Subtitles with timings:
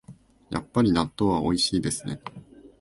[0.49, 2.19] やっぱり納豆はおいしいですね